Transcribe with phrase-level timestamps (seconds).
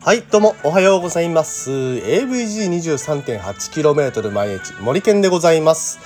[0.00, 1.70] はい、どうもおはようございます。
[1.70, 5.98] AVG23.8km 毎日森健でございます。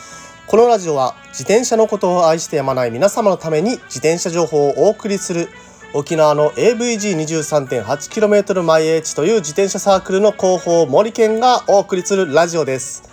[0.48, 5.48] このラジオは自転車のことを愛してやまない皆様のために自転車情報をお送りする
[5.94, 13.11] 沖縄の AVG23.8km 毎日という自転車サークルの広報森健がお送りするラジオです。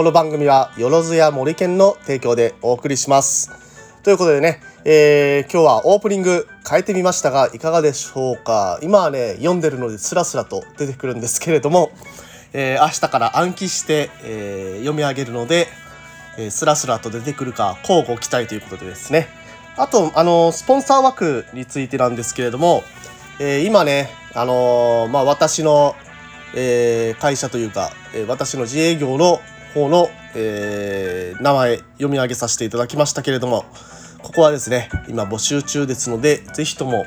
[0.00, 3.50] この番組はよろずや森健の提供でお送りします。
[4.02, 8.78] ということでね、えー、今日はオープニング変えてみましたがいかがでしょうか？
[8.82, 11.90] 今はね読んでるのでスラスラと出てくるんですけれども、
[12.54, 15.66] えー、明日から暗記して、えー、読み上げるので、
[16.38, 19.28] えー、スラスラと出てくるか交互期待ということでですね
[19.76, 22.84] あとあのスポンサー枠についてなんですけれども、
[23.38, 25.94] えー、今ねあの、まあ私の、
[26.56, 29.42] えー、会社というか、えー、私の自営業の
[29.74, 33.64] 方の、えー、名前読み上げさせていただきましたけれども
[34.22, 37.06] ここはですね今募集中ですので是非とも、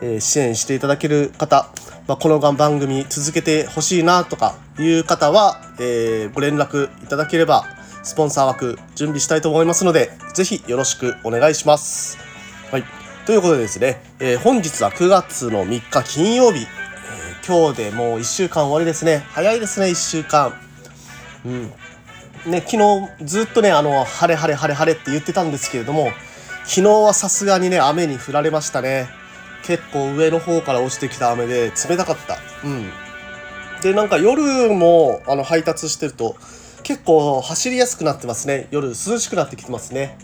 [0.00, 1.68] えー、支援していただける方、
[2.06, 7.64] まあ、この番組続けてほしいなとかいう方は、えー、ご連絡いただければ
[8.02, 12.18] スポンサー枠準備したいと思いますので是非よろしくお願いします。
[12.70, 12.84] はい、
[13.24, 16.66] ということでですね、え、本日は9月の3日金曜日、え
[17.46, 20.52] 今日でもう1週間終わりですね早いですね1週間。
[21.46, 21.72] うん
[22.46, 26.10] ね、昨日ずっとねあの晴れ晴れ晴れ晴れって言ってたんですけれども
[26.64, 29.08] 昨日はさすがにね雨に降られましたね。
[29.64, 32.36] 結構上の方から落ちてきた雨で冷たかった。
[32.64, 32.90] うん。
[33.82, 36.36] でなんか夜もあの配達してると
[36.82, 38.68] 結構走りやすくなってますね。
[38.70, 40.18] 夜涼しくなってきてますね。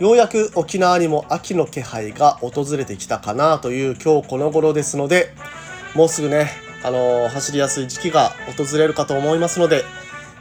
[0.00, 5.32] ようやく沖縄にも秋の気配が訪れてきたかなという今日この頃ですので
[5.94, 6.50] もうすぐね
[6.82, 9.84] あのー、走りやすい時期が訪れるかと思いますので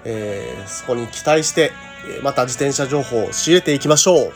[0.06, 1.72] えー、そこに期待して、
[2.24, 4.34] また自転車情報を仕入れていきましょう。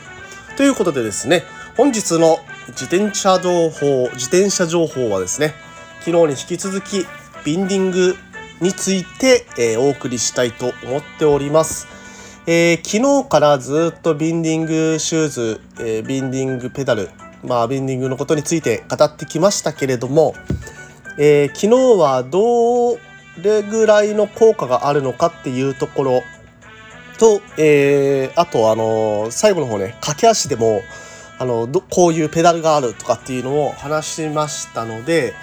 [0.56, 1.44] ということでですね、
[1.76, 5.54] 本日の自転車情報、自転車情報はですね、
[6.00, 7.06] 昨日に引き続き、
[7.44, 8.16] ビンディング
[8.60, 11.86] について、えー、お送りしたいと思っております。
[12.46, 17.10] えー、昨日からずっとビンディングシューズ、えー、ビンディングペダル、
[17.42, 20.34] まあ、ビンディングのことについて語ってきましたけれども、
[21.18, 22.98] えー、昨日はどう
[23.42, 26.22] れぐらいの効果があるのかっていうところ
[27.18, 30.82] と、えー、あとあの最後の方ね駆け足でも
[31.38, 35.34] あのどこういうペダルがあるとかっていうのを話しましたので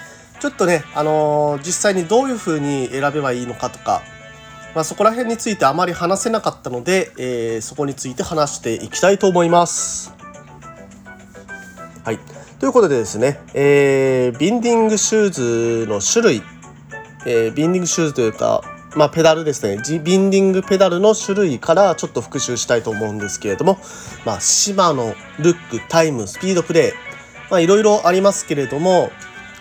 [0.44, 4.02] ちょっとね、あの実際にどういう風に選べばいいのかとか、
[4.74, 10.12] まあ、そこら辺についてあまり話せなかったので、えー、そこについて話していきたいと思います。
[12.04, 12.18] はい。
[12.58, 16.42] ということでですね、えー、ビンディングシューズの種類
[17.26, 18.62] えー、ビンディングシューズというか、
[18.96, 19.82] まあ、ペダルですね。
[20.02, 23.78] ビンディングペダルの種類からちょっと復習したいと思うんですけれども、
[24.24, 26.94] まあ、シマノルックタイムスピードプレ
[27.52, 29.10] イ、いろいろありますけれども、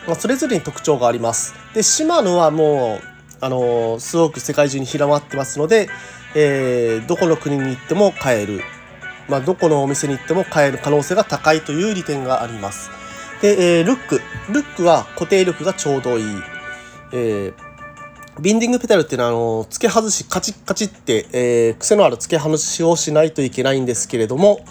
[0.07, 1.55] まあ、それぞれに特徴があります。
[1.73, 5.89] でシマノはもうあのー、すごく世界中に広まってますので、
[6.35, 8.61] えー、どこの国に行っても買える、
[9.27, 12.89] まあ、どこのお店に行っても買える可能性が高いという利点があります。
[13.41, 14.21] で、えー、ルック。
[14.49, 16.52] ルックは固定力がちょうどいい。
[17.13, 24.65] えー、ビンディングペダルっていうのはあの付け外しカチッカチッって、えー、癖のある付け外しをしないといけないんですけれども、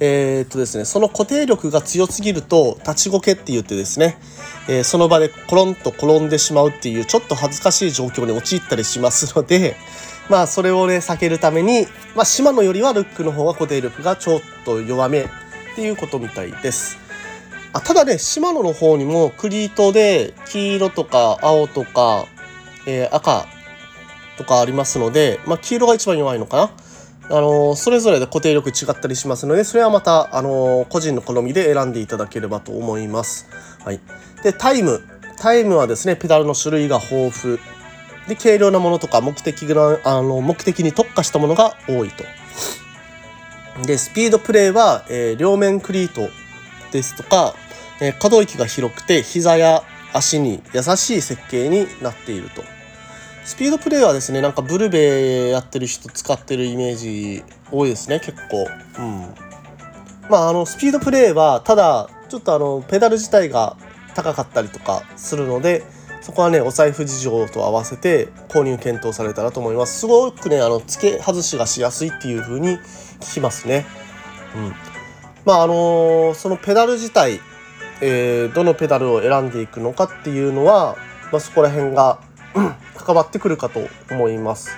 [0.00, 4.16] えー、っとですね、その固定力が強すぎると立ちこけって言ってですね、
[4.68, 9.76] えー、その場でコロンと転んでしまうっていうちょっと恥ずかしい状況に陥ったりしますので
[10.30, 15.28] まあそれをね避けるために、まあ、シマノよりはルックの方が固定力がちょっと弱めっ
[15.74, 17.07] ていうことみたいです。
[17.78, 22.26] あただね、シマノの方にもクリートで黄色とか青とか、
[22.88, 23.46] えー、赤
[24.36, 26.56] とかありますので、まあ、黄色が一番弱いのか
[27.28, 27.36] な。
[27.36, 33.46] あの、それぞれで固定力違ったりしますので、それはまた、あの、個人の好みで選んでいただければと思います。
[33.84, 34.00] はい。
[34.42, 35.00] で、タイム。
[35.36, 37.58] タイムはですね、ペダルの種類が豊富。
[38.26, 42.24] で、軽量なものとか目的が、あの、目的に特化したものが多いと。
[43.86, 46.28] で、スピードプレーは、えー、両面クリート
[46.90, 47.54] ですとか、
[48.00, 52.62] え、可動域が広くて膝や足に優しい設計になっていると。
[53.44, 58.66] スピードプレーはですね、なんかブルベやってる人使ってるイメージ多いですね、結構。
[58.98, 59.34] うん。
[60.28, 63.76] まあ、あの、スピードプレーは、ただ、ちょっとあの、ペダル自体が
[64.14, 65.82] 高かったりとかするので、
[66.20, 70.00] そこはね、お財布事情と合わせて購入検討されたらと思います。
[70.00, 72.78] すごくね、あの、付け外しがしやすいっていう風に
[73.20, 73.86] 聞きますね。
[74.54, 74.74] うん。
[75.44, 77.40] まああのそのペダル自体、
[78.00, 80.96] えー、どのペダルを選んでいくのかっていうのは、
[81.32, 82.18] まあ、そこら辺が
[82.96, 83.80] 関わってくるかと
[84.10, 84.70] 思います。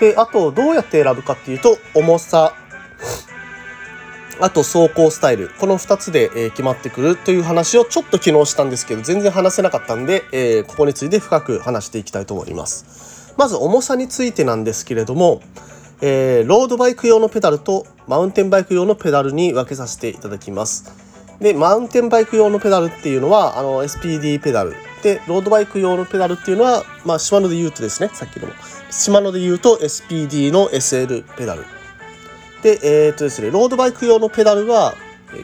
[0.00, 2.54] であとどうやって選ぶかっていうと重さ
[4.40, 15.42] あと走行スタイルこの2つで、え決まってくるという話をちょっと昨日したんですけど全然話せなかったんで、えここについて深く話していきたいと思いますまず重さについてなんですけれども、
[16.00, 20.90] えー、ロードバイク用のペダルとマウンテンバイク用のペダルに分けさせていただきます
[21.40, 28.52] でマウンテンバイク用のペダルっていうのはあの SPD ペダルでロードバイク用のペダルっていうのは、まあ、シマノで言うとですねさっきのも
[28.90, 31.64] シマノで言うと SPD の SL ペダル
[32.62, 34.94] で、えー、っとですね、ロードバイク用のペダルは、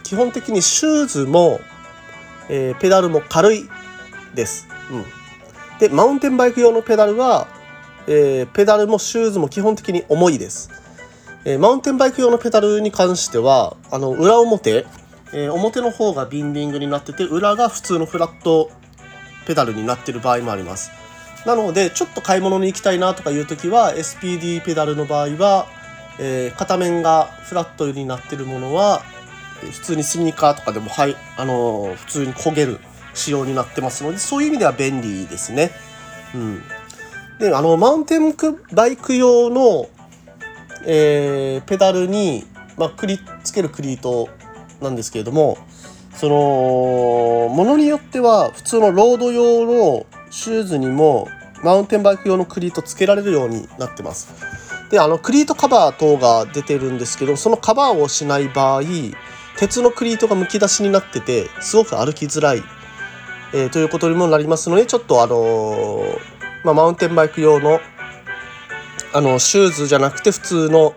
[0.02, 1.60] 基本的にシューズも、
[2.48, 3.68] えー、ペダルも軽い
[4.34, 4.68] です。
[4.90, 5.04] うん。
[5.78, 7.48] で、マウンテンバイク用のペダルは、
[8.06, 10.70] えー、ペダルもシューズも基本的に重いです。
[11.44, 14.84] えー、マウンテンバイク用のペダルに関しては、あの、裏表、
[15.36, 18.70] えー、表の方がビンディングになってて、裏が普通のフラット
[19.46, 20.90] ペダルになってる場合もあります。
[21.44, 25.66] なので、ちょっと買い物に行きたいなとかいう時は、SPD ペダルの場合は、
[26.18, 29.02] えー、片面がフラットになってるものは
[29.60, 32.80] 普通にスニーカーとかでも、はいあのー、普通に焦げる
[33.14, 35.70] 仕様になってますのでそういう意味では便利ですね。
[36.34, 36.62] うん、
[37.38, 38.34] であのマウンテン
[38.72, 39.88] バイク用の、
[40.86, 42.44] えー、ペダルに、
[42.76, 44.28] まあ、くりつけるクリート
[44.80, 45.58] なんですけれども
[46.14, 51.28] そのものによっては普通のロード用のシューズにも
[51.62, 54.56] マウンテンバイク用のクリートつけられるようになってます。
[54.90, 58.82] であのクリートカバー等が出てるんですけどそのカバーをしない場合
[59.58, 62.62] 鉄のクリートがむき出しになっててすごく歩きづらい、
[63.52, 66.18] えー、ということにもなりますのでちょっとあのー、
[66.62, 67.80] まあ、マウンテンバイク用の
[69.12, 70.94] あのシューズじゃなくて普通の、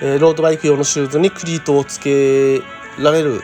[0.00, 2.60] えー、ロードバイク用のシューズにクリートをつけ
[3.02, 3.42] られる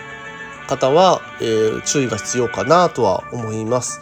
[0.68, 4.00] 方は、えー、注意が必要かなとは思います。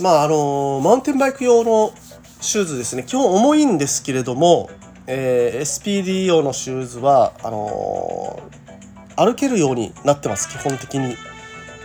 [0.00, 1.92] まああのマウンテンバイク用の
[2.40, 3.04] シューズですね。
[3.04, 4.70] 基本重いんですけれども、
[5.06, 10.48] えー、SPD 用のシューズはあのー、歩けるようになってます。
[10.48, 11.16] 基本的に。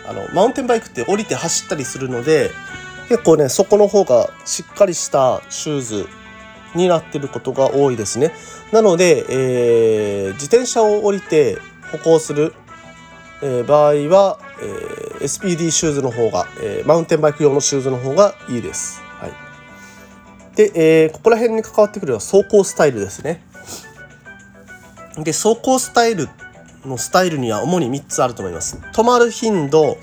[0.05, 2.51] あのマウンテンバイクって降りて走ったりするので
[3.07, 6.07] 結構ねそこの方がしっかりしたシューズ
[6.75, 8.33] になってることが多いですね。
[8.71, 11.57] なので、えー、自転車を降りて
[11.93, 12.53] 歩行する、
[13.41, 19.53] えー、場合は、えー、SPD シューズの方が、えー、マウンテンバイク用のシューズの方がいいですはい
[20.55, 23.41] で、えー、ここら辺に関わってくるのは走行スタイルですね。
[25.17, 26.27] で、走行スタイル
[26.85, 28.77] のスタイルには主に3つあると思います。
[28.93, 29.97] 止まる頻度、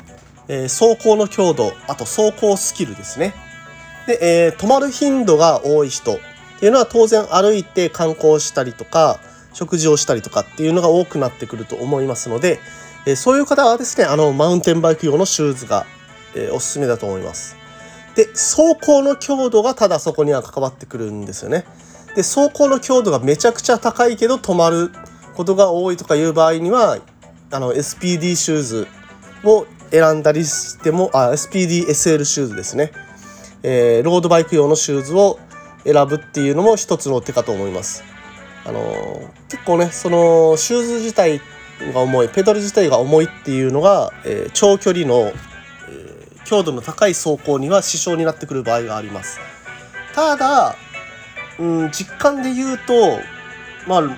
[0.49, 3.35] えー、走行の強度、あと走行スキルですね。
[4.07, 6.19] で、えー、止まる頻度が多い人っ
[6.59, 9.21] ていうのは当然歩いて観光したりとか、
[9.53, 12.61] 食事をしたりとかっていうのが多くなってくると思いますので、
[13.07, 15.87] え、そういう方はですね、あの、マウンテンバイク用のシューズが、
[16.35, 17.61] え、おすすめだと思います。
[18.15, 21.65] で走行の強度がただそこには関わってくるんですよね。
[22.15, 24.91] で走行の強度がめちゃくちゃ高いけど止まる
[25.35, 26.99] ことが多いとかいう場合には
[27.53, 28.89] あの SPD シューズ
[29.45, 32.93] を選んだりしてもあ SPDSL シューズですね、
[33.63, 35.39] えー、ロードバイク用のシューズを
[35.85, 38.03] 選ぶっていうのも一つの手かと思います。
[38.65, 41.41] あの、結構ねそのシューズ自体
[41.93, 45.33] が重いペダル自体が重いっていうのが、えー、長距離の
[45.89, 49.41] え強度の高い走行には支障になってくる場合があります。
[50.15, 50.77] ただ、
[51.59, 53.19] うん、実感で言うと、
[53.87, 54.17] まあ、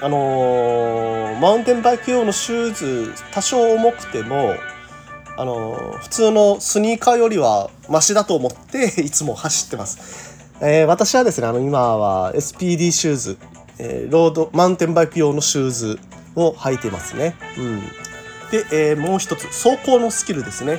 [0.00, 4.54] あのー、マウンテンバイク用のシューズ多少重くても、
[5.36, 10.48] あの、普通のスニーカーよりはマシだと思っていつも走ってます。
[10.60, 13.38] えー、私はですね、あの今は SPD シューズ、
[13.78, 15.98] えー、ロード、マウンテンバイク用のシューズ
[16.34, 17.34] を履いてますね。
[17.58, 17.80] うん。
[18.50, 20.78] で、えー、もう一つ、走行のスキルですね。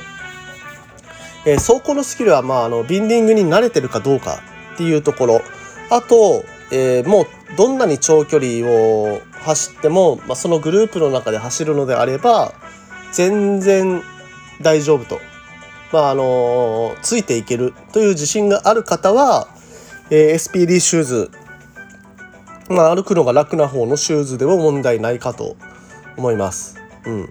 [1.46, 4.40] えー、走行のスキルは、まあ、あのビンディングに慣れてるかどうか
[4.76, 5.42] っていうところ
[5.90, 7.26] あと、えー、もう
[7.58, 12.54] どんなに長距離を走っても、まあ、そのグループの中で走るのであれば
[13.14, 14.04] 全然
[14.62, 15.20] 大丈夫と、
[15.92, 19.48] まああの、ついていけるという自信がある方は、
[20.12, 21.32] えー、SPD シューズ、
[22.70, 25.56] まあ、歩くのが楽な方のシューズでも問題ないかと
[26.18, 26.78] 思います。
[27.06, 27.30] うん、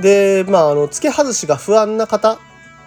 [0.00, 2.38] でまああの付け外しが不安な方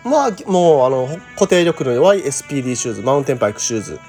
[0.04, 4.00] まあもうあの固定力の弱い SPD シューズマウンテンバイクシューズ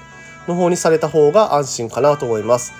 [0.47, 2.73] の方にされた方が安心かなと思います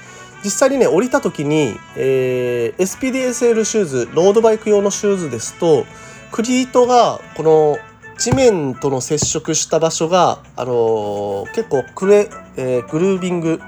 [0.43, 5.85] 実際にね降りた時に、えー、SPDSL シューズロードバイク用のシューズですと
[6.31, 7.77] クリートがこの
[8.17, 13.59] 地面との接触した場所が、あのー、結構クレ、えー、グルービング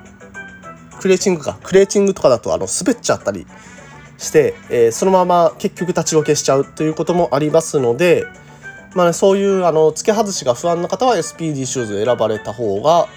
[1.06, 3.46] クレーチングかクレーチングとかだとあの滑っちゃったり
[4.18, 8.26] して、えー、そのまま結局立ち退けしちゃうということもありますので、
[8.96, 13.08] まあね、そういうあの付け外しが不安な方は SPD シューズ選ばれた方が、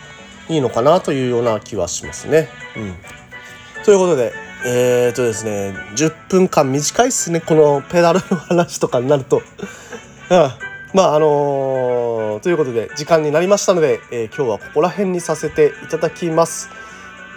[0.51, 2.51] いいのかなというような気はしますね。
[2.77, 4.35] うん、ということで
[4.67, 9.41] えー、とですね10分間短いっすねこのペダルの話とかになると。
[10.29, 10.51] うん
[10.93, 16.69] まああのー、ということで時間になりましたので、えー、今日はここら辺にさせていただきます。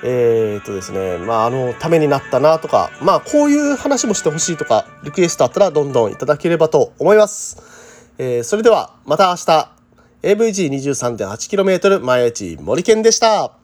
[0.04, 8.12] えー、とですねまああのためになったなとかまあこういう話もしてほしいとかリクエストあったらどんどんいただければと思います。
[8.18, 9.82] えー、それではまた明日
[10.24, 13.61] AVG23.8km 毎日森健でした。